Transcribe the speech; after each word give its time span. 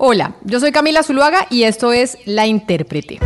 Hola, 0.00 0.36
yo 0.44 0.60
soy 0.60 0.70
Camila 0.70 1.02
Zuluaga 1.02 1.48
y 1.50 1.64
esto 1.64 1.92
es 1.92 2.18
La 2.24 2.46
Intérprete. 2.46 3.18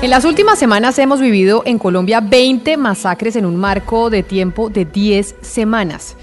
En 0.00 0.08
las 0.08 0.24
últimas 0.24 0.58
semanas 0.58 0.98
hemos 0.98 1.20
vivido 1.20 1.62
en 1.66 1.78
Colombia 1.78 2.22
20 2.22 2.78
masacres 2.78 3.36
en 3.36 3.44
un 3.44 3.56
marco 3.56 4.08
de 4.08 4.22
tiempo 4.22 4.70
de 4.70 4.86
10 4.86 5.36
semanas. 5.42 6.16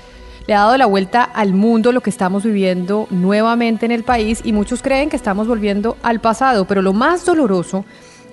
Le 0.48 0.56
ha 0.56 0.62
dado 0.62 0.78
la 0.78 0.88
vuelta 0.88 1.22
al 1.22 1.54
mundo 1.54 1.92
lo 1.92 2.02
que 2.02 2.10
estamos 2.10 2.44
viviendo 2.44 3.06
nuevamente 3.12 3.86
en 3.86 3.92
el 3.92 4.04
país 4.04 4.42
y 4.44 4.52
muchos 4.52 4.82
creen 4.82 5.12
que 5.12 5.16
estamos 5.16 5.48
volviendo 5.48 5.96
al 6.02 6.22
pasado, 6.22 6.66
pero 6.66 6.82
lo 6.82 6.92
más 6.92 7.24
doloroso 7.24 7.86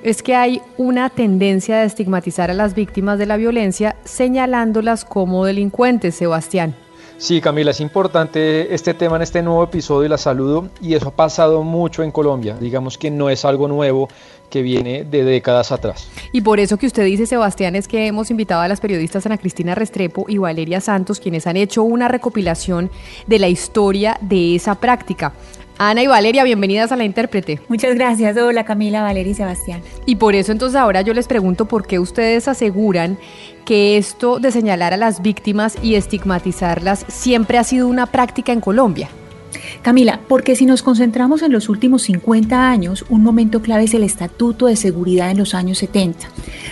es 0.02 0.22
que 0.22 0.34
hay 0.34 0.62
una 0.78 1.10
tendencia 1.10 1.76
de 1.76 1.84
estigmatizar 1.84 2.50
a 2.50 2.54
las 2.54 2.74
víctimas 2.74 3.18
de 3.18 3.26
la 3.26 3.36
violencia 3.36 3.96
señalándolas 4.02 5.04
como 5.04 5.44
delincuentes, 5.44 6.14
Sebastián. 6.14 6.74
Sí, 7.20 7.42
Camila, 7.42 7.72
es 7.72 7.80
importante 7.80 8.74
este 8.74 8.94
tema 8.94 9.16
en 9.16 9.22
este 9.22 9.42
nuevo 9.42 9.62
episodio 9.62 10.06
y 10.06 10.08
la 10.08 10.16
saludo 10.16 10.70
y 10.80 10.94
eso 10.94 11.08
ha 11.08 11.14
pasado 11.14 11.62
mucho 11.62 12.02
en 12.02 12.12
Colombia. 12.12 12.56
Digamos 12.58 12.96
que 12.96 13.10
no 13.10 13.28
es 13.28 13.44
algo 13.44 13.68
nuevo 13.68 14.08
que 14.48 14.62
viene 14.62 15.04
de 15.04 15.22
décadas 15.22 15.70
atrás. 15.70 16.08
Y 16.32 16.40
por 16.40 16.60
eso 16.60 16.78
que 16.78 16.86
usted 16.86 17.04
dice, 17.04 17.26
Sebastián, 17.26 17.76
es 17.76 17.88
que 17.88 18.06
hemos 18.06 18.30
invitado 18.30 18.62
a 18.62 18.68
las 18.68 18.80
periodistas 18.80 19.26
Ana 19.26 19.36
Cristina 19.36 19.74
Restrepo 19.74 20.24
y 20.28 20.38
Valeria 20.38 20.80
Santos, 20.80 21.20
quienes 21.20 21.46
han 21.46 21.58
hecho 21.58 21.82
una 21.82 22.08
recopilación 22.08 22.90
de 23.26 23.38
la 23.38 23.48
historia 23.48 24.16
de 24.22 24.54
esa 24.54 24.76
práctica. 24.76 25.34
Ana 25.82 26.02
y 26.02 26.06
Valeria, 26.06 26.44
bienvenidas 26.44 26.92
a 26.92 26.96
la 26.96 27.04
intérprete. 27.04 27.58
Muchas 27.68 27.94
gracias. 27.94 28.36
Hola 28.36 28.66
Camila, 28.66 29.02
Valeria 29.02 29.30
y 29.30 29.34
Sebastián. 29.34 29.80
Y 30.04 30.16
por 30.16 30.34
eso 30.34 30.52
entonces 30.52 30.78
ahora 30.78 31.00
yo 31.00 31.14
les 31.14 31.26
pregunto 31.26 31.64
por 31.64 31.86
qué 31.86 31.98
ustedes 31.98 32.48
aseguran 32.48 33.16
que 33.64 33.96
esto 33.96 34.40
de 34.40 34.52
señalar 34.52 34.92
a 34.92 34.98
las 34.98 35.22
víctimas 35.22 35.78
y 35.82 35.94
estigmatizarlas 35.94 37.06
siempre 37.08 37.56
ha 37.56 37.64
sido 37.64 37.88
una 37.88 38.04
práctica 38.04 38.52
en 38.52 38.60
Colombia. 38.60 39.08
Camila, 39.82 40.20
porque 40.28 40.56
si 40.56 40.66
nos 40.66 40.82
concentramos 40.82 41.42
en 41.42 41.52
los 41.52 41.68
últimos 41.68 42.02
50 42.02 42.70
años, 42.70 43.04
un 43.08 43.22
momento 43.22 43.62
clave 43.62 43.84
es 43.84 43.94
el 43.94 44.04
Estatuto 44.04 44.66
de 44.66 44.76
Seguridad 44.76 45.30
en 45.30 45.38
los 45.38 45.54
años 45.54 45.78
70. 45.78 46.28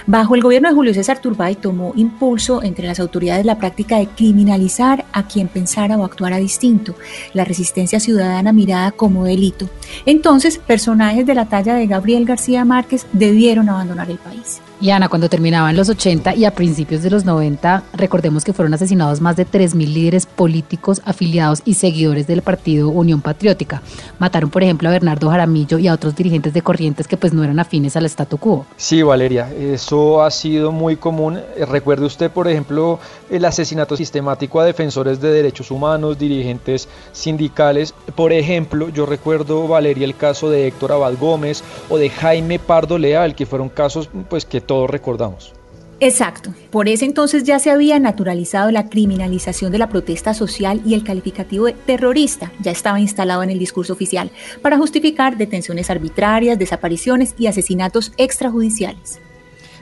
Bajo 0.06 0.34
el 0.34 0.42
gobierno 0.42 0.68
de 0.68 0.74
Julio 0.74 0.94
César 0.94 1.20
Turbay 1.20 1.56
tomó 1.56 1.92
impulso 1.96 2.62
entre 2.62 2.86
las 2.86 3.00
autoridades 3.00 3.44
la 3.44 3.58
práctica 3.58 3.98
de 3.98 4.08
criminalizar 4.08 5.04
a 5.12 5.26
quien 5.26 5.48
pensara 5.48 5.96
o 5.96 6.04
actuara 6.04 6.38
distinto, 6.38 6.94
la 7.34 7.44
resistencia 7.44 8.00
ciudadana 8.00 8.52
mirada 8.52 8.92
como 8.92 9.24
delito. 9.24 9.68
Entonces, 10.06 10.58
personajes 10.58 11.26
de 11.26 11.34
la 11.34 11.46
talla 11.46 11.74
de 11.74 11.86
Gabriel 11.86 12.24
García 12.24 12.64
Márquez 12.64 13.06
debieron 13.12 13.68
abandonar 13.68 14.10
el 14.10 14.18
país. 14.18 14.60
Y 14.80 14.90
Ana, 14.90 15.08
cuando 15.08 15.28
terminaban 15.28 15.76
los 15.76 15.88
80 15.88 16.36
y 16.36 16.44
a 16.44 16.54
principios 16.54 17.02
de 17.02 17.10
los 17.10 17.24
90, 17.24 17.82
recordemos 17.94 18.44
que 18.44 18.52
fueron 18.52 18.74
asesinados 18.74 19.20
más 19.20 19.34
de 19.34 19.44
3.000 19.44 19.92
líderes 19.92 20.26
políticos 20.26 21.02
afiliados 21.04 21.62
y 21.64 21.74
seguidores 21.74 22.28
del 22.28 22.42
partido 22.42 22.87
Unión 22.90 23.20
Patriótica. 23.20 23.82
Mataron, 24.18 24.50
por 24.50 24.62
ejemplo, 24.62 24.88
a 24.88 24.92
Bernardo 24.92 25.30
Jaramillo 25.30 25.78
y 25.78 25.88
a 25.88 25.94
otros 25.94 26.14
dirigentes 26.16 26.52
de 26.52 26.62
corrientes 26.62 27.06
que 27.06 27.16
pues 27.16 27.32
no 27.32 27.44
eran 27.44 27.58
afines 27.58 27.96
al 27.96 28.06
statu 28.06 28.38
quo. 28.38 28.66
Sí, 28.76 29.02
Valeria, 29.02 29.52
eso 29.52 30.22
ha 30.22 30.30
sido 30.30 30.72
muy 30.72 30.96
común. 30.96 31.38
Eh, 31.56 31.66
recuerde 31.66 32.06
usted, 32.06 32.30
por 32.30 32.48
ejemplo, 32.48 32.98
el 33.30 33.44
asesinato 33.44 33.96
sistemático 33.96 34.60
a 34.60 34.64
defensores 34.64 35.20
de 35.20 35.30
derechos 35.30 35.70
humanos, 35.70 36.18
dirigentes 36.18 36.88
sindicales. 37.12 37.94
Por 38.14 38.32
ejemplo, 38.32 38.88
yo 38.88 39.06
recuerdo, 39.06 39.68
Valeria, 39.68 40.04
el 40.04 40.16
caso 40.16 40.50
de 40.50 40.66
Héctor 40.66 40.92
Abad 40.92 41.14
Gómez 41.18 41.62
o 41.88 41.98
de 41.98 42.10
Jaime 42.10 42.58
Pardo 42.58 42.98
Leal, 42.98 43.34
que 43.34 43.46
fueron 43.46 43.68
casos 43.68 44.08
pues 44.28 44.44
que 44.44 44.60
todos 44.60 44.88
recordamos. 44.88 45.57
Exacto. 46.00 46.54
Por 46.70 46.88
ese 46.88 47.04
entonces 47.04 47.42
ya 47.42 47.58
se 47.58 47.70
había 47.70 47.98
naturalizado 47.98 48.70
la 48.70 48.88
criminalización 48.88 49.72
de 49.72 49.78
la 49.78 49.88
protesta 49.88 50.32
social 50.32 50.80
y 50.86 50.94
el 50.94 51.02
calificativo 51.02 51.66
de 51.66 51.72
terrorista 51.72 52.52
ya 52.60 52.70
estaba 52.70 53.00
instalado 53.00 53.42
en 53.42 53.50
el 53.50 53.58
discurso 53.58 53.94
oficial 53.94 54.30
para 54.62 54.78
justificar 54.78 55.36
detenciones 55.36 55.90
arbitrarias, 55.90 56.58
desapariciones 56.58 57.34
y 57.36 57.48
asesinatos 57.48 58.12
extrajudiciales. 58.16 59.18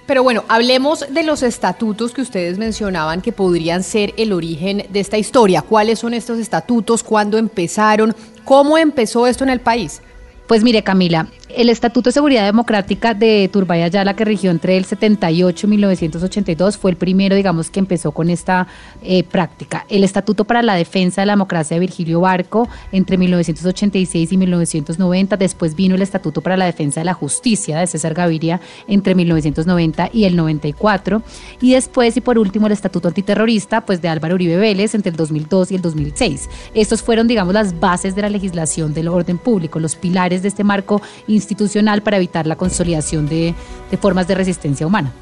Pero 0.06 0.22
bueno, 0.22 0.44
hablemos 0.48 1.04
de 1.10 1.24
los 1.24 1.42
estatutos 1.42 2.12
que 2.12 2.22
ustedes 2.22 2.58
mencionaban 2.58 3.20
que 3.20 3.32
podrían 3.32 3.82
ser 3.82 4.14
el 4.16 4.32
origen 4.32 4.86
de 4.88 5.00
esta 5.00 5.18
historia. 5.18 5.62
¿Cuáles 5.62 5.98
son 5.98 6.14
estos 6.14 6.38
estatutos? 6.38 7.02
¿Cuándo 7.02 7.36
empezaron? 7.38 8.14
¿Cómo 8.44 8.78
empezó 8.78 9.26
esto 9.26 9.42
en 9.42 9.50
el 9.50 9.60
país? 9.60 10.00
Pues 10.46 10.62
mire, 10.62 10.82
Camila, 10.84 11.26
el 11.56 11.70
Estatuto 11.70 12.10
de 12.10 12.12
Seguridad 12.12 12.44
Democrática 12.44 13.14
de 13.14 13.48
Turbay 13.52 13.82
Ayala, 13.82 14.14
que 14.14 14.24
rigió 14.24 14.50
entre 14.50 14.76
el 14.76 14.84
78 14.84 15.66
y 15.66 15.70
1982, 15.70 16.76
fue 16.76 16.90
el 16.90 16.96
primero, 16.96 17.34
digamos, 17.34 17.70
que 17.70 17.80
empezó 17.80 18.12
con 18.12 18.30
esta 18.30 18.68
eh, 19.02 19.24
práctica. 19.24 19.86
El 19.88 20.04
Estatuto 20.04 20.44
para 20.44 20.62
la 20.62 20.74
Defensa 20.74 21.22
de 21.22 21.26
la 21.26 21.32
Democracia 21.32 21.76
de 21.76 21.80
Virgilio 21.80 22.20
Barco, 22.20 22.68
entre 22.92 23.16
1986 23.16 24.32
y 24.32 24.36
1990. 24.36 25.36
Después 25.36 25.74
vino 25.74 25.94
el 25.94 26.02
Estatuto 26.02 26.42
para 26.42 26.56
la 26.56 26.66
Defensa 26.66 27.00
de 27.00 27.06
la 27.06 27.14
Justicia 27.14 27.78
de 27.78 27.86
César 27.86 28.14
Gaviria, 28.14 28.60
entre 28.86 29.14
1990 29.14 30.10
y 30.12 30.26
el 30.26 30.36
94. 30.36 31.22
Y 31.60 31.72
después, 31.72 32.16
y 32.16 32.20
por 32.20 32.38
último, 32.38 32.66
el 32.66 32.72
Estatuto 32.72 33.08
Antiterrorista, 33.08 33.80
pues 33.80 34.02
de 34.02 34.08
Álvaro 34.08 34.34
Uribe 34.34 34.58
Vélez, 34.58 34.94
entre 34.94 35.10
el 35.10 35.16
2002 35.16 35.72
y 35.72 35.74
el 35.76 35.82
2006. 35.82 36.50
Estos 36.74 37.02
fueron, 37.02 37.26
digamos, 37.26 37.54
las 37.54 37.80
bases 37.80 38.14
de 38.14 38.22
la 38.22 38.28
legislación 38.28 38.94
del 38.94 39.08
orden 39.08 39.38
público, 39.38 39.80
los 39.80 39.96
pilares 39.96 40.35
de 40.42 40.48
este 40.48 40.64
marco 40.64 41.00
institucional 41.26 42.02
para 42.02 42.16
evitar 42.16 42.46
la 42.46 42.56
consolidación 42.56 43.28
de, 43.28 43.54
de 43.90 43.96
formas 43.96 44.28
de 44.28 44.34
resistencia 44.34 44.86
humana. 44.86 45.12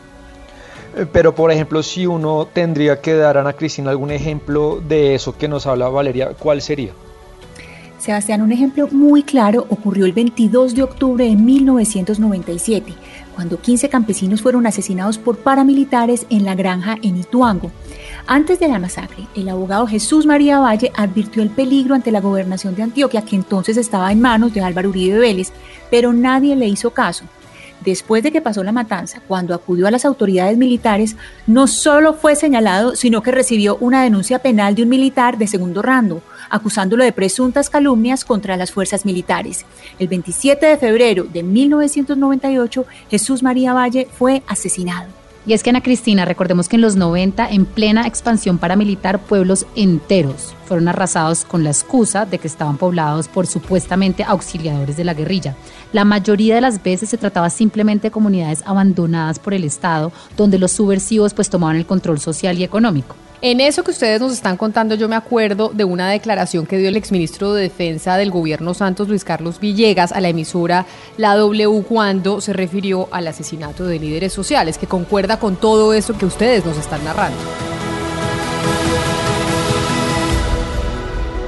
Eh, 0.97 1.06
pero, 1.10 1.34
por 1.34 1.50
ejemplo, 1.50 1.82
si 1.82 2.06
uno 2.06 2.47
tendría 2.52 3.00
que 3.00 3.14
dar, 3.14 3.36
a 3.36 3.41
Ana 3.41 3.52
Cristina, 3.52 3.91
algún 3.91 4.10
ejemplo 4.10 4.80
de 4.86 5.14
eso 5.14 5.36
que 5.36 5.48
nos 5.48 5.66
habla 5.66 5.88
Valeria, 5.88 6.30
¿cuál 6.38 6.62
sería? 6.62 6.92
Sebastián, 7.98 8.42
un 8.42 8.52
ejemplo 8.52 8.86
muy 8.92 9.22
claro 9.22 9.66
ocurrió 9.70 10.04
el 10.04 10.12
22 10.12 10.75
de 10.75 10.82
octubre 10.82 11.25
de 11.25 11.36
1997, 11.36 12.92
cuando 13.34 13.58
15 13.58 13.88
campesinos 13.88 14.42
fueron 14.42 14.66
asesinados 14.66 15.16
por 15.16 15.38
paramilitares 15.38 16.26
en 16.28 16.44
la 16.44 16.54
granja 16.54 16.96
en 17.00 17.16
Ituango. 17.16 17.70
Antes 18.26 18.58
de 18.58 18.68
la 18.68 18.78
masacre, 18.78 19.26
el 19.34 19.50
abogado 19.50 19.86
Jesús 19.86 20.24
María 20.24 20.58
Valle 20.58 20.90
advirtió 20.96 21.42
el 21.42 21.50
peligro 21.50 21.94
ante 21.94 22.10
la 22.10 22.22
gobernación 22.22 22.74
de 22.74 22.82
Antioquia, 22.82 23.20
que 23.20 23.36
entonces 23.36 23.76
estaba 23.76 24.10
en 24.10 24.22
manos 24.22 24.54
de 24.54 24.62
Álvaro 24.62 24.88
Uribe 24.88 25.18
Vélez, 25.18 25.52
pero 25.90 26.14
nadie 26.14 26.56
le 26.56 26.66
hizo 26.66 26.90
caso. 26.90 27.26
Después 27.84 28.22
de 28.22 28.32
que 28.32 28.40
pasó 28.40 28.64
la 28.64 28.72
matanza, 28.72 29.20
cuando 29.28 29.54
acudió 29.54 29.86
a 29.86 29.90
las 29.90 30.06
autoridades 30.06 30.56
militares, 30.56 31.16
no 31.46 31.66
solo 31.66 32.14
fue 32.14 32.34
señalado, 32.34 32.96
sino 32.96 33.22
que 33.22 33.30
recibió 33.30 33.76
una 33.76 34.02
denuncia 34.02 34.38
penal 34.38 34.74
de 34.74 34.84
un 34.84 34.88
militar 34.88 35.36
de 35.36 35.46
segundo 35.46 35.82
rango, 35.82 36.22
acusándolo 36.48 37.04
de 37.04 37.12
presuntas 37.12 37.68
calumnias 37.68 38.24
contra 38.24 38.56
las 38.56 38.72
fuerzas 38.72 39.04
militares. 39.04 39.66
El 39.98 40.08
27 40.08 40.64
de 40.64 40.78
febrero 40.78 41.24
de 41.24 41.42
1998, 41.42 42.86
Jesús 43.10 43.42
María 43.42 43.74
Valle 43.74 44.08
fue 44.10 44.42
asesinado. 44.46 45.23
Y 45.47 45.53
es 45.53 45.62
que 45.62 45.71
Ana 45.71 45.82
Cristina, 45.82 46.25
recordemos 46.25 46.69
que 46.69 46.77
en 46.77 46.82
los 46.82 46.97
90, 46.97 47.50
en 47.50 47.66
plena 47.66 48.06
expansión 48.06 48.56
paramilitar, 48.56 49.21
pueblos 49.21 49.66
enteros 49.77 50.55
fueron 50.65 50.88
arrasados 50.88 51.44
con 51.44 51.62
la 51.62 51.71
excusa 51.71 52.25
de 52.25 52.38
que 52.38 52.49
estaban 52.49 52.78
poblados 52.78 53.28
por 53.28 53.47
supuestamente 53.47 54.25
auxiliadores 54.25 54.97
de 54.97 55.05
la 55.05 55.12
guerrilla. 55.12 55.55
La 55.93 56.06
mayoría 56.06 56.55
de 56.55 56.62
las 56.62 56.82
veces 56.82 57.10
se 57.10 57.19
trataba 57.19 57.50
simplemente 57.50 58.09
de 58.09 58.12
comunidades 58.12 58.62
abandonadas 58.65 59.38
por 59.38 59.53
el 59.53 59.65
Estado, 59.65 60.12
donde 60.37 60.59
los 60.59 60.72
subversivos 60.72 61.34
pues 61.34 61.50
tomaban 61.50 61.76
el 61.76 61.87
control 61.87 62.19
social 62.21 62.59
y 62.59 62.65
económico. 62.65 63.15
En 63.47 63.60
eso 63.60 63.84
que 63.84 63.91
ustedes 63.91 64.22
nos 64.22 64.32
están 64.32 64.56
contando, 64.56 64.94
yo 64.94 65.06
me 65.06 65.16
acuerdo 65.16 65.69
de 65.69 65.84
una 65.84 66.09
declaración 66.09 66.65
que 66.65 66.78
dio 66.78 66.88
el 66.88 66.97
exministro 66.97 67.53
de 67.53 67.65
Defensa 67.65 68.16
del 68.16 68.31
gobierno 68.31 68.72
Santos, 68.72 69.06
Luis 69.06 69.22
Carlos 69.22 69.60
Villegas, 69.60 70.12
a 70.12 70.22
la 70.22 70.31
emisora 70.31 70.87
La 71.19 71.37
W 71.37 71.84
cuando 71.87 72.41
se 72.41 72.55
refirió 72.55 73.06
al 73.12 73.27
asesinato 73.27 73.84
de 73.84 73.99
líderes 73.99 74.32
sociales, 74.32 74.78
que 74.78 74.87
concuerda 74.87 75.38
con 75.38 75.56
todo 75.56 75.93
eso 75.93 76.16
que 76.16 76.25
ustedes 76.25 76.65
nos 76.65 76.78
están 76.78 77.05
narrando. 77.05 77.37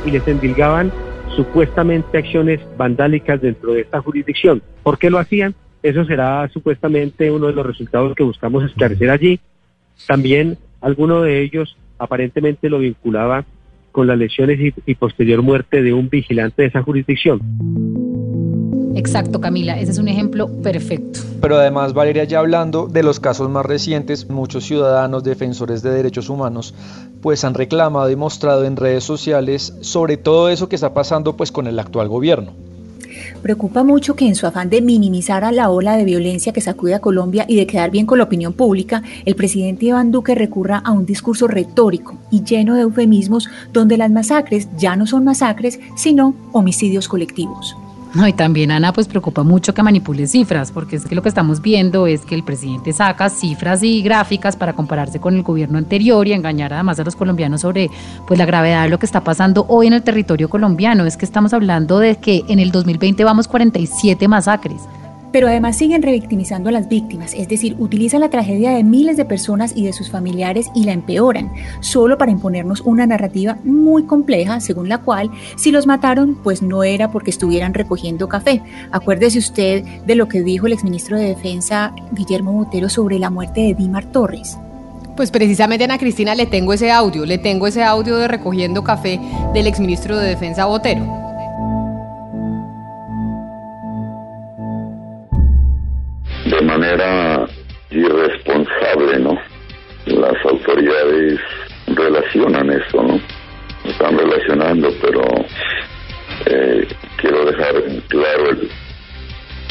Y 0.05 0.11
les 0.11 0.29
endilgaban 0.29 0.93
supuestamente 1.35 2.19
acciones 2.19 2.61
vandálicas 2.77 3.41
dentro 3.41 3.73
de 3.73 3.81
esta 3.81 4.03
jurisdicción. 4.03 4.63
¿Por 4.83 4.99
qué 4.99 5.09
lo 5.09 5.19
hacían? 5.19 5.55
Eso 5.83 6.05
será 6.05 6.47
supuestamente 6.53 7.31
uno 7.31 7.47
de 7.47 7.55
los 7.55 7.65
resultados 7.65 8.15
que 8.15 8.23
buscamos 8.23 8.65
esclarecer 8.65 9.09
allí. 9.09 9.41
También 10.07 10.59
alguno 10.83 11.23
de 11.23 11.41
ellos 11.41 11.75
aparentemente 11.99 12.69
lo 12.69 12.79
vinculaba 12.79 13.45
con 13.93 14.07
las 14.07 14.19
lesiones 14.19 14.59
y, 14.85 14.95
posterior 14.95 15.41
muerte 15.41 15.83
de 15.83 15.95
un 15.95 16.11
vigilante 16.11 16.63
de 16.63 16.69
esa 16.69 16.83
jurisdicción. 16.83 17.41
Exacto, 18.95 19.41
Camila, 19.41 19.79
ese 19.79 19.93
es 19.93 19.99
un 19.99 20.09
ejemplo 20.09 20.49
perfecto. 20.63 21.21
Pero 21.41 21.57
además, 21.57 21.95
Valeria, 21.95 22.25
ya 22.25 22.41
hablando 22.41 22.89
de 22.89 23.03
los 23.03 23.21
casos 23.21 23.49
más 23.49 23.65
recientes, 23.65 24.29
muchos 24.29 24.65
ciudadanos 24.65 25.25
defensores 25.25 25.83
de 25.83 25.91
derechos 25.91 26.29
humanos 26.29 26.75
pues 27.23 27.45
han 27.45 27.55
reclamado 27.55 28.11
y 28.11 28.17
mostrado 28.17 28.65
en 28.65 28.77
redes 28.77 29.05
sociales 29.05 29.77
sobre 29.81 30.17
todo 30.17 30.49
eso 30.49 30.69
que 30.69 30.77
está 30.77 30.93
pasando 30.93 31.37
pues 31.37 31.51
con 31.51 31.67
el 31.67 31.79
actual 31.79 32.09
gobierno. 32.09 32.53
Preocupa 33.43 33.85
mucho 33.85 34.17
que 34.17 34.27
en 34.27 34.35
su 34.35 34.47
afán 34.47 34.71
de 34.71 34.83
minimizar 34.83 35.45
a 35.45 35.53
la 35.53 35.71
ola 35.71 35.97
de 35.97 36.05
violencia 36.05 36.53
que 36.53 36.61
sacude 36.61 36.95
a 36.95 37.01
Colombia 37.01 37.45
y 37.49 37.57
de 37.57 37.67
quedar 37.67 37.91
bien 37.91 38.07
con 38.07 38.19
la 38.19 38.25
opinión 38.25 38.53
pública, 38.53 39.03
el 39.25 39.37
presidente 39.37 39.87
Iván 39.87 40.11
Duque 40.11 40.35
recurra 40.35 40.79
a 40.79 40.91
un 40.91 41.07
discurso 41.07 41.47
retórico 41.47 42.19
y 42.31 42.43
lleno 42.43 42.75
de 42.75 42.83
eufemismos 42.83 43.49
donde 43.73 43.97
las 43.97 44.11
masacres 44.11 44.69
ya 44.77 44.97
no 44.97 45.07
son 45.07 45.25
masacres, 45.25 45.79
sino 45.97 46.35
homicidios 46.53 47.09
colectivos. 47.09 47.77
No, 48.17 48.27
y 48.27 48.33
también 48.33 48.71
Ana 48.71 48.95
pues 48.95 49.09
preocupa 49.09 49.43
mucho 49.43 49.75
que 49.75 49.83
manipule 49.83 50.27
cifras, 50.27 50.73
porque 50.73 50.97
es 50.97 51.05
que 51.05 51.15
lo 51.15 51.21
que 51.21 51.29
estamos 51.29 51.61
viendo 51.61 52.07
es 52.07 52.25
que 52.25 52.35
el 52.35 52.45
presidente 52.45 52.95
saca 52.95 53.29
cifras 53.29 53.83
y 53.83 54.01
gráficas 54.01 54.57
para 54.57 54.73
compararse 54.73 55.21
con 55.21 55.35
el 55.35 55.43
gobierno 55.43 55.77
anterior 55.77 56.27
y 56.27 56.33
engañar 56.33 56.73
además 56.73 56.99
a 56.99 57.05
los 57.05 57.15
colombianos 57.15 57.61
sobre 57.61 57.91
pues 58.27 58.39
la 58.39 58.47
gravedad 58.47 58.85
de 58.85 58.89
lo 58.89 58.99
que 58.99 59.05
está 59.05 59.23
pasando 59.23 59.67
hoy 59.69 59.89
en 59.89 59.93
el 59.93 60.03
territorio 60.03 60.49
colombiano. 60.49 61.05
Es 61.05 61.19
que 61.19 61.27
estamos 61.27 61.53
hablando 61.53 61.99
de 61.99 62.17
que 62.17 62.43
en 62.49 62.59
el 62.59 62.73
2020 62.73 63.23
vamos 63.23 63.49
47 63.49 64.29
masacres 64.29 64.81
pero 65.33 65.49
además 65.49 65.77
siguen 65.77 66.03
revictimizando 66.03 66.69
a 66.69 66.73
las 66.73 66.89
víctimas, 66.89 67.35
es 67.35 67.49
decir, 67.49 67.77
utilizan 67.79 68.21
la 68.21 68.31
tragedia 68.31 68.71
de 68.71 68.85
miles 68.85 69.17
de 69.17 69.25
personas 69.25 69.73
y 69.77 69.85
de 69.85 69.93
sus 69.93 70.11
familiares 70.11 70.69
y 70.75 70.85
la 70.85 70.93
empeoran, 70.93 71.53
solo 71.81 72.19
para 72.19 72.33
imponernos 72.33 72.81
una 72.81 73.07
narrativa 73.07 73.59
muy 73.65 74.05
compleja, 74.05 74.61
según 74.61 74.89
la 74.89 74.99
cual 74.99 75.31
si 75.57 75.73
los 75.73 75.87
mataron, 75.87 76.37
pues 76.43 76.63
no 76.63 76.85
era 76.85 77.11
porque 77.11 77.31
estuvieran 77.31 77.75
recogiendo 77.75 78.29
café. 78.29 78.63
Acuérdese 78.91 79.39
usted 79.39 79.85
de 80.07 80.15
lo 80.15 80.29
que 80.29 80.43
dijo 80.43 80.67
el 80.67 80.73
exministro 80.73 81.19
de 81.19 81.29
Defensa 81.29 81.95
Guillermo 82.13 82.53
Botero 82.53 82.89
sobre 82.89 83.19
la 83.19 83.31
muerte 83.31 83.61
de 83.61 83.75
Dimar 83.75 84.07
Torres. 84.07 84.57
Pues 85.17 85.31
precisamente 85.31 85.85
Ana 85.85 85.99
Cristina 85.99 86.35
le 86.35 86.45
tengo 86.45 86.75
ese 86.75 86.93
audio, 86.93 87.25
le 87.25 87.39
tengo 87.39 87.67
ese 87.67 87.83
audio 87.83 88.19
de 88.19 88.29
recogiendo 88.29 88.85
café 88.85 89.19
del 89.55 89.67
exministro 89.67 90.19
de 90.19 90.29
Defensa 90.29 90.67
Botero. 90.67 91.26
De 96.51 96.61
manera 96.63 97.47
irresponsable, 97.91 99.19
¿no? 99.19 99.39
Las 100.07 100.45
autoridades 100.45 101.41
relacionan 101.89 102.71
eso, 102.71 103.03
¿no? 103.03 103.21
Están 103.85 104.17
relacionando, 104.17 104.93
pero 105.01 105.23
eh, 106.47 106.87
quiero 107.17 107.45
dejar 107.47 107.75
claro 108.09 108.51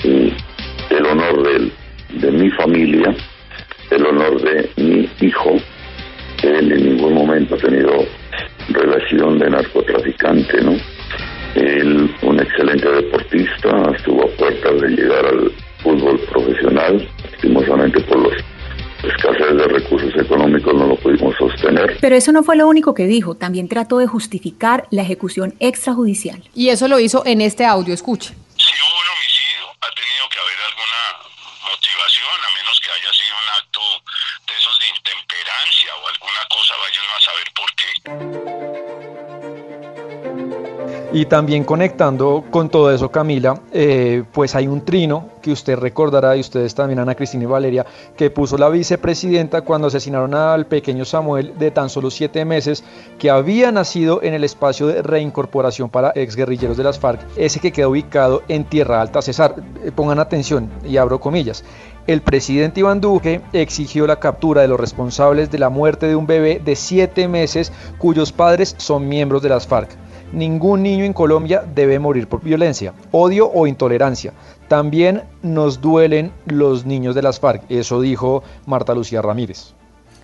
el, 0.04 0.34
el, 0.90 1.06
honor 1.06 1.44
de 2.10 2.32
mi 2.32 2.50
familia, 2.52 3.16
el 3.92 4.06
honor 4.06 4.42
de 4.42 4.70
mi 4.78 5.10
hijo. 5.22 5.56
Él 6.44 6.72
en 6.72 6.90
ningún 6.90 7.14
momento 7.14 7.56
ha 7.56 7.58
tenido 7.58 8.06
relación 8.70 9.40
de 9.40 9.50
narcotraficante, 9.50 10.62
¿no? 10.62 10.76
Él, 11.56 12.14
un 12.22 12.40
excelente 12.40 12.90
deportista, 12.90 13.92
estuvo 13.96 14.26
a 14.26 14.38
puertas 14.38 14.82
de 14.82 14.90
llegar 14.90 15.26
al 15.26 15.52
fútbol 15.86 16.20
profesional, 16.32 17.08
lastimosamente 17.32 18.02
por 18.02 18.18
los 18.18 18.34
escasez 19.04 19.56
de 19.56 19.68
recursos 19.68 20.12
económicos 20.20 20.74
no 20.74 20.88
lo 20.88 20.96
pudimos 20.96 21.36
sostener. 21.38 21.98
Pero 22.02 22.16
eso 22.16 22.32
no 22.32 22.44
fue 22.44 22.56
lo 22.56 22.68
único 22.68 22.96
que 22.96 23.06
dijo, 23.06 23.36
también 23.36 23.68
trató 23.68 24.00
de 24.00 24.08
justificar 24.08 24.88
la 24.90 25.04
ejecución 25.04 25.54
extrajudicial. 25.60 26.42
Y 26.56 26.70
eso 26.70 26.88
lo 26.88 27.00
hizo 27.00 27.24
en 27.26 27.42
este 27.42 27.66
audio, 27.66 27.94
escuche. 27.94 28.34
Y 41.16 41.28
también 41.28 41.64
conectando 41.64 42.44
con 42.52 42.68
todo 42.68 42.94
eso, 42.94 43.10
Camila, 43.10 43.62
eh, 43.72 44.26
pues 44.34 44.54
hay 44.54 44.68
un 44.68 44.84
trino 44.84 45.30
que 45.42 45.54
usted 45.54 45.78
recordará, 45.78 46.36
y 46.36 46.42
ustedes 46.42 46.76
también, 46.76 47.00
Ana 47.00 47.16
Cristina 47.16 47.46
y 47.46 47.48
Valeria, 47.48 47.86
que 48.18 48.30
puso 48.30 48.58
la 48.58 48.68
vicepresidenta 48.68 49.62
cuando 49.62 49.88
asesinaron 49.88 50.34
al 50.34 50.66
pequeño 50.66 51.06
Samuel 51.06 51.54
de 51.58 51.72
tan 51.72 51.88
solo 51.90 52.12
siete 52.12 52.44
meses, 52.44 52.84
que 53.18 53.30
había 53.30 53.72
nacido 53.72 54.22
en 54.24 54.34
el 54.34 54.44
espacio 54.44 54.88
de 54.88 55.02
reincorporación 55.02 55.90
para 55.90 56.10
exguerrilleros 56.10 56.76
de 56.76 56.84
las 56.84 57.00
FARC, 57.00 57.22
ese 57.38 57.62
que 57.62 57.72
queda 57.72 57.88
ubicado 57.88 58.44
en 58.50 58.66
Tierra 58.66 59.00
Alta 59.00 59.22
Cesar. 59.22 59.56
Eh, 59.86 59.94
pongan 59.96 60.20
atención, 60.20 60.70
y 60.84 60.98
abro 60.98 61.22
comillas. 61.22 61.64
El 62.08 62.24
presidente 62.24 62.82
Iván 62.82 63.00
Duque 63.00 63.40
exigió 63.54 64.06
la 64.06 64.20
captura 64.20 64.64
de 64.64 64.68
los 64.68 64.82
responsables 64.82 65.50
de 65.50 65.60
la 65.60 65.70
muerte 65.70 66.08
de 66.08 66.18
un 66.18 66.28
bebé 66.28 66.62
de 66.62 66.76
siete 66.76 67.30
meses 67.30 67.72
cuyos 68.00 68.34
padres 68.34 68.76
son 68.80 69.08
miembros 69.08 69.42
de 69.42 69.48
las 69.48 69.66
FARC. 69.66 69.92
Ningún 70.32 70.84
niño 70.84 71.06
en 71.06 71.14
Colombia 71.14 71.64
debe 71.74 72.00
morir 72.00 72.28
por 72.28 72.42
violencia, 72.42 72.94
odio 73.12 73.50
o 73.52 73.68
intolerancia. 73.68 74.34
También 74.68 75.24
nos 75.44 75.82
duelen 75.82 76.32
los 76.46 76.86
niños 76.86 77.16
de 77.16 77.22
las 77.22 77.40
FARC. 77.40 77.64
Eso 77.70 78.02
dijo 78.02 78.44
Marta 78.66 78.94
Lucía 78.94 79.22
Ramírez. 79.22 79.74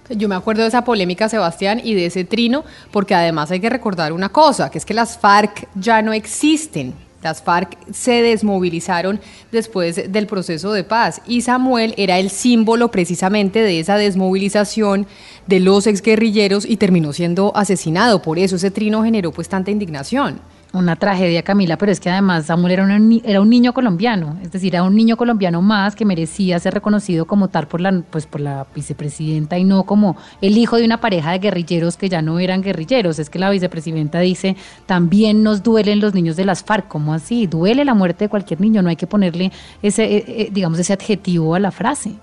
Yo 0.09 0.27
me 0.27 0.36
acuerdo 0.36 0.63
de 0.63 0.68
esa 0.68 0.83
polémica, 0.83 1.30
Sebastián, 1.30 1.80
y 1.83 1.94
de 1.94 2.07
ese 2.07 2.25
trino, 2.25 2.65
porque 2.92 3.15
además 3.15 3.51
hay 3.51 3.59
que 3.62 3.69
recordar 3.69 4.12
una 4.12 4.30
cosa, 4.30 4.69
que 4.69 4.77
es 4.77 4.86
que 4.86 4.94
las 4.94 5.18
FARC 5.18 5.68
ya 5.75 6.01
no 6.01 6.12
existen. 6.12 6.94
Las 7.23 7.44
FARC 7.44 7.77
se 7.91 8.21
desmovilizaron 8.21 9.19
después 9.51 10.12
del 10.12 10.27
proceso 10.27 10.71
de 10.73 10.83
paz 10.83 11.21
y 11.27 11.41
Samuel 11.41 11.94
era 11.97 12.18
el 12.18 12.29
símbolo 12.29 12.89
precisamente 12.89 13.62
de 13.62 13.79
esa 13.79 13.97
desmovilización 13.97 15.06
de 15.47 15.59
los 15.59 15.85
exguerrilleros 15.85 16.65
y 16.65 16.77
terminó 16.77 17.13
siendo 17.13 17.51
asesinado. 17.56 18.21
Por 18.21 18.39
eso 18.39 18.56
ese 18.56 18.71
trino 18.71 19.03
generó 19.03 19.31
pues 19.31 19.50
tanta 19.50 19.71
indignación. 19.71 20.41
Una 20.73 20.95
tragedia, 20.95 21.44
Camila, 21.44 21.77
pero 21.77 21.91
es 21.91 22.00
que 22.00 22.09
además 22.09 22.45
Samuel 22.45 22.71
era 22.71 22.83
un, 22.85 23.21
era 23.25 23.41
un 23.41 23.50
niño 23.50 23.73
colombiano, 23.73 24.38
es 24.41 24.53
decir, 24.53 24.73
era 24.73 24.83
un 24.83 24.95
niño 24.95 25.18
colombiano 25.18 25.62
más 25.62 25.97
que 25.97 26.06
merecía 26.06 26.57
ser 26.62 26.73
reconocido 26.73 27.25
como 27.25 27.50
tal 27.50 27.68
por 27.68 27.81
la, 27.81 28.01
pues, 28.09 28.25
por 28.25 28.39
la 28.39 28.65
vicepresidenta 28.73 29.57
y 29.57 29.65
no 29.65 29.83
como 29.83 30.15
el 30.41 30.57
hijo 30.57 30.77
de 30.77 30.85
una 30.85 31.01
pareja 31.01 31.33
de 31.33 31.39
guerrilleros 31.39 31.97
que 31.97 32.07
ya 32.07 32.21
no 32.21 32.39
eran 32.39 32.62
guerrilleros. 32.62 33.19
Es 33.19 33.29
que 33.29 33.38
la 33.38 33.50
vicepresidenta 33.50 34.21
dice, 34.21 34.56
también 34.85 35.44
nos 35.44 35.62
duelen 35.62 36.00
los 36.00 36.13
niños 36.13 36.38
de 36.38 36.45
las 36.45 36.63
FARC. 36.63 36.88
¿Cómo 36.88 37.13
así? 37.13 37.47
Duele 37.47 37.83
la 37.83 37.94
muerte 37.94 38.25
de 38.25 38.29
cualquier 38.29 38.62
niño, 38.62 38.81
no 38.81 38.88
hay 38.88 38.95
que 38.95 39.07
ponerle 39.07 39.51
ese, 39.81 40.06
eh, 40.06 40.23
eh, 40.25 40.50
digamos, 40.53 40.79
ese 40.79 40.94
adjetivo 40.94 41.53
a 41.53 41.59
la 41.59 41.71
frase. 41.71 42.13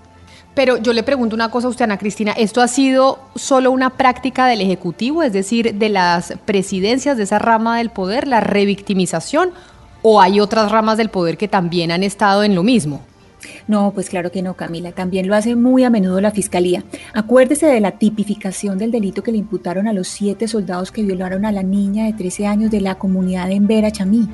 Pero 0.55 0.77
yo 0.77 0.93
le 0.93 1.03
pregunto 1.03 1.35
una 1.35 1.51
cosa 1.51 1.67
a 1.67 1.69
usted, 1.69 1.85
Ana 1.85 1.97
Cristina, 1.97 2.33
¿esto 2.33 2.61
ha 2.61 2.67
sido 2.67 3.19
solo 3.35 3.71
una 3.71 3.91
práctica 3.91 4.47
del 4.47 4.61
Ejecutivo, 4.61 5.23
es 5.23 5.31
decir, 5.31 5.75
de 5.75 5.89
las 5.89 6.33
presidencias 6.45 7.17
de 7.17 7.23
esa 7.23 7.39
rama 7.39 7.77
del 7.77 7.91
poder, 7.91 8.27
la 8.27 8.41
revictimización, 8.41 9.51
o 10.01 10.21
hay 10.21 10.39
otras 10.39 10.71
ramas 10.71 10.97
del 10.97 11.09
poder 11.09 11.37
que 11.37 11.47
también 11.47 11.91
han 11.91 12.03
estado 12.03 12.43
en 12.43 12.55
lo 12.55 12.63
mismo? 12.63 13.01
No, 13.67 13.91
pues 13.93 14.09
claro 14.09 14.31
que 14.31 14.41
no, 14.41 14.55
Camila. 14.55 14.91
También 14.91 15.27
lo 15.27 15.35
hace 15.35 15.55
muy 15.55 15.83
a 15.83 15.89
menudo 15.89 16.19
la 16.19 16.31
Fiscalía. 16.31 16.83
Acuérdese 17.13 17.67
de 17.67 17.79
la 17.79 17.91
tipificación 17.91 18.77
del 18.77 18.91
delito 18.91 19.23
que 19.23 19.31
le 19.31 19.37
imputaron 19.37 19.87
a 19.87 19.93
los 19.93 20.07
siete 20.07 20.47
soldados 20.47 20.91
que 20.91 21.03
violaron 21.03 21.45
a 21.45 21.51
la 21.51 21.63
niña 21.63 22.05
de 22.05 22.13
13 22.13 22.47
años 22.47 22.71
de 22.71 22.81
la 22.81 22.95
comunidad 22.95 23.47
de 23.47 23.53
Embera, 23.53 23.91
Chamí. 23.91 24.27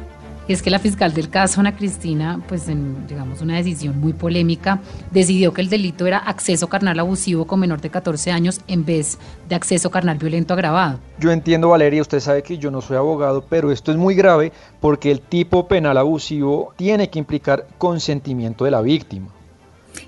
Y 0.48 0.54
es 0.54 0.62
que 0.62 0.70
la 0.70 0.78
fiscal 0.78 1.14
del 1.14 1.30
caso, 1.30 1.60
Ana 1.60 1.76
Cristina, 1.76 2.40
pues 2.48 2.70
en, 2.70 3.08
digamos, 3.08 3.42
una 3.42 3.58
decisión 3.58 4.00
muy 4.00 4.14
polémica, 4.14 4.80
decidió 5.10 5.54
que 5.54 5.62
el 5.62 5.70
delito 5.70 6.06
era 6.06 6.20
acceso 6.20 6.68
carnal 6.68 7.00
abusivo 7.00 7.48
con 7.48 7.60
menor 7.60 7.82
de 7.82 7.90
14 7.90 8.32
años 8.32 8.62
en 8.68 8.86
vez 8.86 9.18
de 9.50 9.56
acceso 9.56 9.90
carnal 9.90 10.20
violento 10.20 10.54
agravado. 10.54 11.00
Yo 11.20 11.32
entiendo, 11.32 11.70
Valeria, 11.70 12.02
usted 12.02 12.20
sabe 12.20 12.44
que 12.44 12.60
yo 12.60 12.70
no 12.70 12.82
soy 12.82 12.98
abogado, 12.98 13.44
pero 13.50 13.72
esto 13.72 13.92
es 13.92 13.98
muy 13.98 14.14
grave 14.14 14.52
porque 14.80 15.10
el 15.10 15.22
tipo 15.22 15.68
penal 15.68 15.98
abusivo 15.98 16.74
tiene 16.76 17.10
que 17.10 17.18
implicar 17.18 17.66
consentimiento 17.80 18.66
de 18.66 18.72
la 18.72 18.82
víctima. 18.82 19.35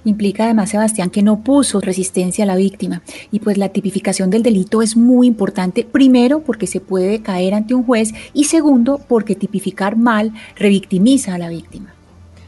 Implica 0.05 0.45
además, 0.45 0.69
Sebastián, 0.69 1.09
que 1.09 1.23
no 1.23 1.41
puso 1.41 1.81
resistencia 1.81 2.43
a 2.43 2.47
la 2.47 2.55
víctima. 2.55 3.01
Y 3.31 3.39
pues 3.39 3.57
la 3.57 3.69
tipificación 3.69 4.29
del 4.29 4.43
delito 4.43 4.81
es 4.81 4.95
muy 4.95 5.27
importante, 5.27 5.83
primero 5.83 6.41
porque 6.41 6.67
se 6.67 6.79
puede 6.79 7.21
caer 7.21 7.53
ante 7.53 7.73
un 7.73 7.83
juez 7.83 8.13
y 8.33 8.45
segundo 8.45 8.99
porque 9.07 9.35
tipificar 9.35 9.97
mal 9.97 10.33
revictimiza 10.55 11.35
a 11.35 11.37
la 11.37 11.49
víctima. 11.49 11.93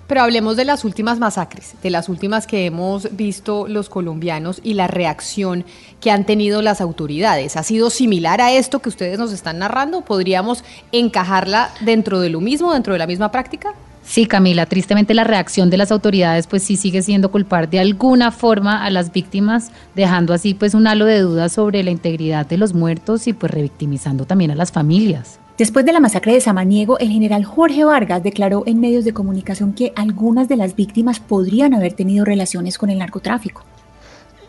Pero 0.10 0.24
hablemos 0.24 0.58
de 0.58 0.66
las 0.66 0.86
últimas 0.86 1.20
masacres, 1.20 1.76
de 1.84 1.92
las 1.92 2.10
últimas 2.10 2.48
que 2.48 2.66
hemos 2.66 3.16
visto 3.16 3.68
los 3.68 3.90
colombianos 3.90 4.60
y 4.64 4.74
la 4.74 4.88
reacción 4.88 5.66
que 6.02 6.10
han 6.10 6.26
tenido 6.26 6.64
las 6.64 6.82
autoridades. 6.82 7.56
¿Ha 7.56 7.62
sido 7.62 7.92
similar 7.92 8.42
a 8.42 8.52
esto 8.52 8.80
que 8.80 8.90
ustedes 8.90 9.20
nos 9.20 9.32
están 9.32 9.60
narrando? 9.60 10.02
¿Podríamos 10.02 10.64
encajarla 10.92 11.70
dentro 11.82 12.22
de 12.22 12.30
lo 12.30 12.42
mismo, 12.42 12.74
dentro 12.74 12.94
de 12.94 13.00
la 13.00 13.06
misma 13.06 13.32
práctica? 13.32 13.76
Sí, 14.10 14.26
Camila, 14.26 14.66
tristemente 14.66 15.14
la 15.14 15.24
reacción 15.24 15.70
de 15.70 15.78
las 15.78 15.92
autoridades 15.92 16.48
pues 16.48 16.64
sí 16.64 16.78
sigue 16.78 17.04
siendo 17.04 17.30
culpar 17.30 17.70
de 17.70 17.80
alguna 17.80 18.32
forma 18.32 18.84
a 18.84 18.90
las 18.90 19.12
víctimas, 19.12 19.72
dejando 19.96 20.34
así 20.34 20.56
pues 20.56 20.74
un 20.74 20.88
halo 20.88 21.06
de 21.06 21.20
dudas 21.20 21.52
sobre 21.52 21.84
la 21.84 21.92
integridad 21.92 22.48
de 22.48 22.58
los 22.58 22.74
muertos 22.74 23.28
y 23.28 23.34
pues 23.34 23.52
revictimizando 23.52 24.26
también 24.26 24.50
a 24.50 24.56
las 24.56 24.72
familias. 24.72 25.40
Después 25.60 25.86
de 25.86 25.94
la 25.94 26.00
masacre 26.00 26.34
de 26.34 26.42
Samaniego, 26.42 26.98
el 26.98 27.10
general 27.10 27.46
Jorge 27.46 27.84
Vargas 27.84 28.24
declaró 28.24 28.64
en 28.66 28.80
medios 28.80 29.06
de 29.06 29.14
comunicación 29.14 29.74
que 29.74 29.94
algunas 29.96 30.50
de 30.50 30.56
las 30.56 30.76
víctimas 30.76 31.20
podrían 31.20 31.76
haber 31.76 31.94
tenido 31.94 32.26
relaciones 32.26 32.80
con 32.80 32.90
el 32.90 32.98
narcotráfico. 32.98 33.62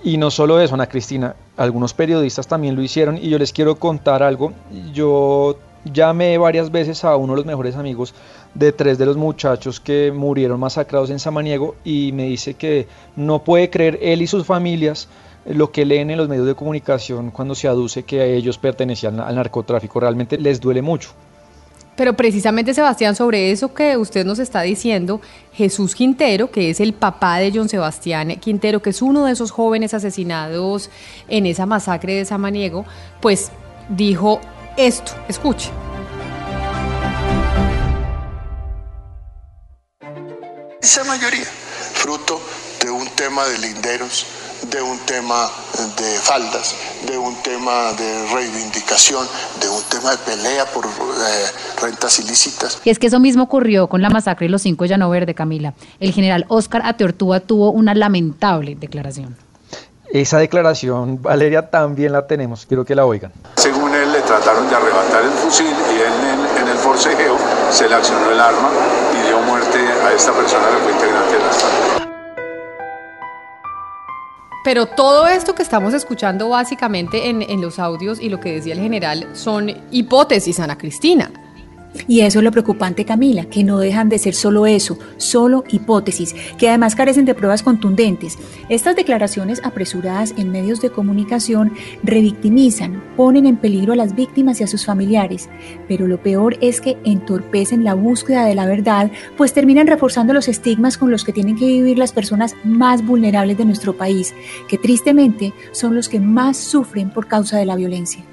Y 0.02 0.16
no 0.16 0.30
solo 0.30 0.58
eso, 0.58 0.72
Ana 0.72 0.86
Cristina, 0.86 1.36
algunos 1.58 1.92
periodistas 1.92 2.46
también 2.46 2.76
lo 2.76 2.82
hicieron 2.82 3.18
y 3.18 3.28
yo 3.28 3.38
les 3.38 3.52
quiero 3.52 3.74
contar 3.74 4.22
algo. 4.22 4.54
Yo 4.94 5.58
llamé 5.84 6.38
varias 6.38 6.70
veces 6.70 7.04
a 7.04 7.16
uno 7.16 7.34
de 7.34 7.38
los 7.38 7.46
mejores 7.46 7.76
amigos 7.76 8.14
de 8.54 8.72
tres 8.72 8.98
de 8.98 9.06
los 9.06 9.16
muchachos 9.16 9.80
que 9.80 10.12
murieron 10.12 10.58
masacrados 10.60 11.10
en 11.10 11.18
Samaniego 11.18 11.76
y 11.84 12.12
me 12.12 12.24
dice 12.24 12.54
que 12.54 12.88
no 13.16 13.44
puede 13.44 13.70
creer 13.70 13.98
él 14.02 14.22
y 14.22 14.26
sus 14.26 14.44
familias 14.44 15.08
lo 15.46 15.70
que 15.72 15.84
leen 15.84 16.10
en 16.10 16.18
los 16.18 16.28
medios 16.28 16.46
de 16.46 16.54
comunicación 16.54 17.30
cuando 17.30 17.54
se 17.54 17.68
aduce 17.68 18.02
que 18.02 18.20
a 18.20 18.24
ellos 18.24 18.58
pertenecían 18.58 19.20
al 19.20 19.34
narcotráfico. 19.34 20.00
Realmente 20.00 20.38
les 20.38 20.60
duele 20.60 20.82
mucho. 20.82 21.10
Pero 21.96 22.14
precisamente, 22.14 22.72
Sebastián, 22.72 23.14
sobre 23.14 23.50
eso 23.50 23.74
que 23.74 23.96
usted 23.96 24.24
nos 24.24 24.38
está 24.38 24.62
diciendo, 24.62 25.20
Jesús 25.52 25.94
Quintero, 25.94 26.50
que 26.50 26.70
es 26.70 26.80
el 26.80 26.94
papá 26.94 27.38
de 27.38 27.52
John 27.54 27.68
Sebastián 27.68 28.36
Quintero, 28.40 28.80
que 28.80 28.90
es 28.90 29.02
uno 29.02 29.26
de 29.26 29.32
esos 29.32 29.50
jóvenes 29.50 29.92
asesinados 29.92 30.88
en 31.28 31.44
esa 31.44 31.66
masacre 31.66 32.14
de 32.14 32.24
Samaniego, 32.24 32.86
pues 33.20 33.50
dijo 33.90 34.40
esto, 34.78 35.12
escuche. 35.28 35.70
Esa 40.82 41.04
mayoría, 41.04 41.44
fruto 41.92 42.40
de 42.82 42.90
un 42.90 43.06
tema 43.08 43.44
de 43.46 43.58
linderos 43.58 44.26
de 44.70 44.82
un 44.82 44.98
tema 45.00 45.48
de 45.98 46.18
faldas, 46.18 46.74
de 47.06 47.16
un 47.16 47.34
tema 47.42 47.92
de 47.98 48.26
reivindicación, 48.32 49.26
de 49.60 49.68
un 49.68 49.82
tema 49.84 50.10
de 50.12 50.18
pelea 50.18 50.66
por 50.66 50.86
eh, 50.86 50.88
rentas 51.80 52.18
ilícitas. 52.18 52.80
Y 52.84 52.90
es 52.90 52.98
que 52.98 53.06
eso 53.06 53.20
mismo 53.20 53.44
ocurrió 53.44 53.88
con 53.88 54.02
la 54.02 54.10
masacre 54.10 54.46
de 54.46 54.50
los 54.50 54.62
cinco 54.62 54.84
de 54.84 54.90
Llano 54.90 55.08
Verde, 55.10 55.34
Camila. 55.34 55.74
El 55.98 56.12
general 56.12 56.44
Oscar 56.48 56.82
Ateortúa 56.84 57.40
tuvo 57.40 57.70
una 57.70 57.94
lamentable 57.94 58.74
declaración. 58.74 59.36
Esa 60.12 60.38
declaración, 60.38 61.22
Valeria, 61.22 61.70
también 61.70 62.12
la 62.12 62.26
tenemos, 62.26 62.66
quiero 62.66 62.84
que 62.84 62.94
la 62.94 63.06
oigan. 63.06 63.32
Según 63.56 63.94
él, 63.94 64.12
le 64.12 64.20
trataron 64.22 64.68
de 64.68 64.74
arrebatar 64.74 65.22
el 65.22 65.30
fusil 65.30 65.66
y 65.66 66.58
en, 66.58 66.62
en 66.62 66.68
el 66.68 66.76
forcejeo 66.76 67.36
se 67.70 67.88
le 67.88 67.94
accionó 67.94 68.30
el 68.30 68.40
arma 68.40 68.70
muerte 69.38 69.78
a 69.78 70.12
esta 70.12 70.32
persona 70.32 70.66
que 70.84 70.92
integrante 70.92 71.34
de 71.34 71.40
FARC. 71.40 72.10
Pero 74.62 74.86
todo 74.86 75.26
esto 75.26 75.54
que 75.54 75.62
estamos 75.62 75.94
escuchando 75.94 76.50
básicamente 76.50 77.30
en, 77.30 77.40
en, 77.42 77.62
los 77.62 77.78
audios 77.78 78.20
y 78.20 78.28
lo 78.28 78.40
que 78.40 78.52
decía 78.52 78.74
el 78.74 78.80
general 78.80 79.28
son 79.32 79.70
hipótesis, 79.90 80.60
Ana 80.60 80.76
Cristina. 80.76 81.30
Y 82.06 82.20
eso 82.20 82.38
es 82.38 82.44
lo 82.44 82.52
preocupante, 82.52 83.04
Camila, 83.04 83.44
que 83.44 83.64
no 83.64 83.78
dejan 83.78 84.08
de 84.08 84.18
ser 84.18 84.34
solo 84.34 84.66
eso, 84.66 84.98
solo 85.16 85.64
hipótesis, 85.70 86.34
que 86.58 86.68
además 86.68 86.94
carecen 86.94 87.24
de 87.24 87.34
pruebas 87.34 87.62
contundentes. 87.62 88.38
Estas 88.68 88.96
declaraciones 88.96 89.60
apresuradas 89.64 90.34
en 90.36 90.50
medios 90.50 90.80
de 90.80 90.90
comunicación 90.90 91.72
revictimizan, 92.02 93.02
ponen 93.16 93.46
en 93.46 93.56
peligro 93.56 93.92
a 93.92 93.96
las 93.96 94.14
víctimas 94.14 94.60
y 94.60 94.64
a 94.64 94.68
sus 94.68 94.86
familiares, 94.86 95.48
pero 95.88 96.06
lo 96.06 96.22
peor 96.22 96.56
es 96.60 96.80
que 96.80 96.96
entorpecen 97.04 97.84
la 97.84 97.94
búsqueda 97.94 98.44
de 98.44 98.54
la 98.54 98.66
verdad, 98.66 99.10
pues 99.36 99.52
terminan 99.52 99.86
reforzando 99.86 100.32
los 100.32 100.48
estigmas 100.48 100.96
con 100.96 101.10
los 101.10 101.24
que 101.24 101.32
tienen 101.32 101.56
que 101.56 101.66
vivir 101.66 101.98
las 101.98 102.12
personas 102.12 102.54
más 102.64 103.04
vulnerables 103.04 103.58
de 103.58 103.64
nuestro 103.64 103.96
país, 103.96 104.34
que 104.68 104.78
tristemente 104.78 105.52
son 105.72 105.94
los 105.94 106.08
que 106.08 106.20
más 106.20 106.56
sufren 106.56 107.10
por 107.10 107.26
causa 107.26 107.58
de 107.58 107.66
la 107.66 107.76
violencia. 107.76 108.24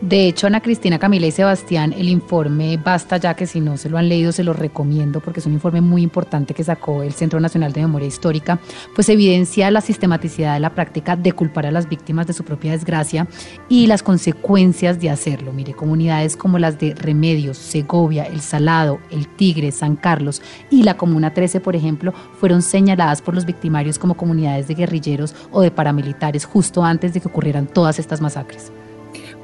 De 0.00 0.26
hecho, 0.26 0.46
Ana 0.46 0.62
Cristina, 0.62 0.98
Camila 0.98 1.26
y 1.26 1.30
Sebastián, 1.30 1.92
el 1.92 2.08
informe 2.08 2.78
Basta 2.78 3.18
ya, 3.18 3.34
que 3.34 3.46
si 3.46 3.60
no 3.60 3.76
se 3.76 3.90
lo 3.90 3.98
han 3.98 4.08
leído, 4.08 4.32
se 4.32 4.44
lo 4.44 4.54
recomiendo 4.54 5.20
porque 5.20 5.40
es 5.40 5.46
un 5.46 5.52
informe 5.52 5.82
muy 5.82 6.00
importante 6.00 6.54
que 6.54 6.64
sacó 6.64 7.02
el 7.02 7.12
Centro 7.12 7.38
Nacional 7.38 7.74
de 7.74 7.82
Memoria 7.82 8.08
Histórica, 8.08 8.58
pues 8.94 9.10
evidencia 9.10 9.70
la 9.70 9.82
sistematicidad 9.82 10.54
de 10.54 10.60
la 10.60 10.74
práctica 10.74 11.16
de 11.16 11.32
culpar 11.32 11.66
a 11.66 11.70
las 11.70 11.86
víctimas 11.86 12.26
de 12.26 12.32
su 12.32 12.44
propia 12.44 12.72
desgracia 12.72 13.28
y 13.68 13.88
las 13.88 14.02
consecuencias 14.02 14.98
de 15.00 15.10
hacerlo. 15.10 15.52
Mire, 15.52 15.74
comunidades 15.74 16.34
como 16.34 16.58
las 16.58 16.78
de 16.78 16.94
Remedios, 16.94 17.58
Segovia, 17.58 18.24
El 18.24 18.40
Salado, 18.40 19.00
El 19.10 19.28
Tigre, 19.28 19.70
San 19.70 19.96
Carlos 19.96 20.40
y 20.70 20.82
la 20.82 20.96
Comuna 20.96 21.34
13, 21.34 21.60
por 21.60 21.76
ejemplo, 21.76 22.14
fueron 22.38 22.62
señaladas 22.62 23.20
por 23.20 23.34
los 23.34 23.44
victimarios 23.44 23.98
como 23.98 24.16
comunidades 24.16 24.66
de 24.66 24.76
guerrilleros 24.76 25.34
o 25.50 25.60
de 25.60 25.70
paramilitares 25.70 26.46
justo 26.46 26.82
antes 26.82 27.12
de 27.12 27.20
que 27.20 27.28
ocurrieran 27.28 27.66
todas 27.66 27.98
estas 27.98 28.22
masacres. 28.22 28.72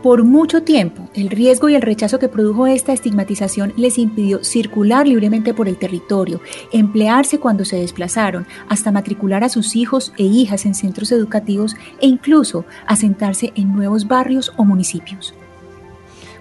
Por 0.07 0.23
mucho 0.23 0.63
tiempo, 0.63 1.11
el 1.15 1.31
riesgo 1.31 1.69
y 1.69 1.75
el 1.75 1.83
rechazo 1.83 2.21
que 2.21 2.29
produjo 2.29 2.69
esta 2.69 2.93
estigmatización 2.93 3.73
les 3.77 3.99
impidió 3.99 4.45
circular 4.45 5.09
libremente 5.09 5.53
por 5.53 5.67
el 5.67 5.79
territorio, 5.79 6.41
emplearse 6.71 7.41
cuando 7.41 7.65
se 7.65 7.75
desplazaron, 7.81 8.47
hasta 8.69 8.93
matricular 8.93 9.43
a 9.43 9.49
sus 9.49 9.75
hijos 9.75 10.13
e 10.17 10.23
hijas 10.23 10.65
en 10.65 10.77
centros 10.77 11.11
educativos 11.11 11.75
e 12.01 12.07
incluso 12.07 12.67
asentarse 12.87 13.53
en 13.57 13.75
nuevos 13.75 14.07
barrios 14.07 14.53
o 14.57 14.65
municipios. 14.65 15.35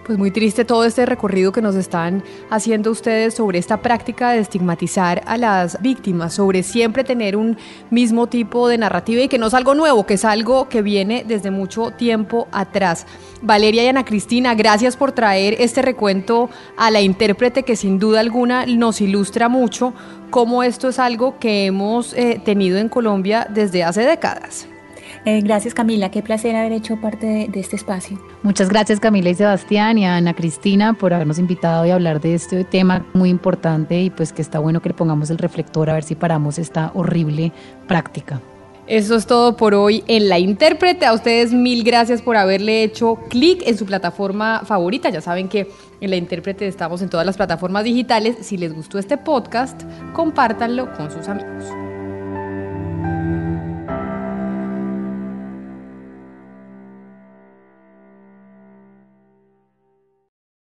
Pues 0.06 0.20
muy 0.20 0.30
triste 0.30 0.66
todo 0.66 0.86
este 0.86 1.04
recorrido 1.08 1.52
que 1.52 1.64
nos 1.64 1.76
están 1.76 2.24
haciendo 2.52 2.92
ustedes 2.92 3.34
sobre 3.34 3.58
esta 3.58 3.82
práctica 3.82 4.30
de 4.30 4.40
estigmatizar 4.40 5.24
a 5.26 5.36
las 5.36 5.82
víctimas, 5.82 6.36
sobre 6.36 6.62
siempre 6.62 7.04
tener 7.04 7.36
un 7.36 7.58
mismo 7.90 8.28
tipo 8.28 8.68
de 8.68 8.78
narrativa 8.78 9.24
y 9.24 9.28
que 9.28 9.40
no 9.40 9.48
es 9.48 9.56
algo 9.56 9.74
nuevo, 9.74 10.06
que 10.06 10.14
es 10.14 10.24
algo 10.24 10.70
que 10.70 10.84
viene 10.84 11.26
desde 11.28 11.50
mucho 11.50 11.90
tiempo 11.90 12.48
atrás. 12.52 13.08
Valeria 13.42 13.84
y 13.84 13.88
Ana 13.88 14.06
Cristina, 14.06 14.54
gracias 14.54 14.96
por 14.96 15.12
traer 15.12 15.56
este 15.58 15.82
recuento 15.82 16.52
a 16.78 16.92
la 16.92 17.02
intérprete 17.02 17.64
que 17.64 17.76
sin 17.76 17.98
duda 17.98 18.20
alguna 18.20 18.68
nos 18.68 19.02
ilustra 19.02 19.50
mucho 19.50 19.96
cómo 20.30 20.62
esto 20.62 20.90
es 20.90 21.00
algo 21.00 21.40
que 21.40 21.66
hemos 21.66 22.14
eh, 22.14 22.40
tenido 22.46 22.78
en 22.78 22.90
Colombia 22.90 23.48
desde 23.50 23.84
hace 23.84 24.02
décadas. 24.02 24.68
Eh, 25.26 25.42
gracias 25.42 25.74
Camila, 25.74 26.12
qué 26.12 26.22
placer 26.22 26.56
haber 26.56 26.72
hecho 26.72 26.98
parte 26.98 27.26
de, 27.26 27.48
de, 27.48 27.60
este 27.60 27.76
espacio. 27.76 28.20
Muchas 28.44 28.70
gracias 28.70 29.00
Camila 29.00 29.32
y 29.32 29.36
Sebastián 29.36 29.98
y 29.98 30.06
a 30.06 30.18
Ana 30.18 30.36
Cristina 30.36 30.94
por 30.94 31.16
habernos 31.16 31.40
invitado 31.40 31.84
y 31.86 31.90
hablar 31.90 32.22
de 32.22 32.36
este 32.36 32.64
tema 32.64 33.06
muy 33.14 33.30
importante 33.30 34.00
y 34.00 34.12
pues 34.12 34.32
que 34.32 34.44
está 34.44 34.60
bueno 34.60 34.82
que 34.82 34.90
le 34.90 34.96
pongamos 34.96 35.32
el 35.32 35.40
reflector 35.40 35.90
a 35.90 35.94
ver 35.94 36.04
si 36.04 36.14
paramos 36.14 36.60
esta 36.60 36.92
horrible 36.94 37.52
práctica. 37.88 38.40
Eso 38.88 39.16
es 39.16 39.26
todo 39.26 39.58
por 39.58 39.74
hoy 39.74 40.04
en 40.08 40.30
La 40.30 40.38
Intérprete. 40.38 41.08
A 41.08 41.14
ustedes 41.14 41.52
mil 41.52 41.84
gracias 41.84 42.22
por 42.22 42.38
haberle 42.38 42.84
hecho 42.84 43.18
clic 43.30 43.64
en 43.66 43.78
su 43.78 43.86
plataforma 43.88 44.62
favorita. 44.64 45.10
Ya 45.10 45.22
saben 45.22 45.50
que 45.50 45.72
en 46.02 46.10
La 46.12 46.18
Intérprete 46.18 46.68
estamos 46.68 47.02
en 47.02 47.10
todas 47.10 47.26
las 47.26 47.36
plataformas 47.36 47.84
digitales. 47.84 48.38
Si 48.42 48.58
les 48.58 48.76
gustó 48.76 49.00
este 49.00 49.18
podcast, 49.18 49.82
compártanlo 50.14 50.94
con 50.94 51.10
sus 51.10 51.28
amigos. 51.28 51.95